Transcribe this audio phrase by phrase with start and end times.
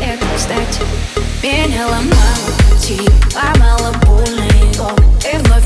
[0.00, 0.80] это, кстати
[1.42, 3.00] Меня ломало пути,
[3.34, 4.50] ломало больно
[5.32, 5.59] и вновь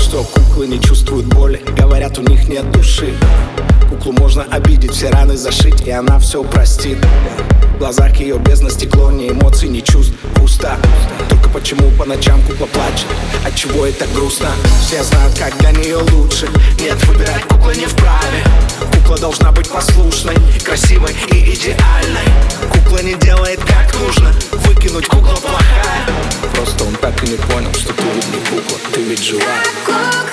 [0.00, 3.14] что куклы не чувствуют боли Говорят, у них нет души.
[3.88, 6.98] Куклу можно обидеть, все раны зашить И она все простит.
[7.74, 11.19] В глазах ее бездна стекло Ни эмоций, ни чувств, пусто Только
[11.52, 13.06] почему по ночам кукла плачет?
[13.44, 14.48] От чего это грустно?
[14.82, 16.48] Все знают, как для нее лучше.
[16.78, 18.44] Нет, выбирать кукла не вправе.
[18.92, 22.28] Кукла должна быть послушной Красивой и идеальной.
[22.72, 24.32] Кукла не делает как нужно.
[24.52, 26.06] Выкинуть кукла плохая.
[26.54, 28.78] Просто он так и не понял, что ты ведь не кукла.
[28.92, 30.29] Ты ведь живая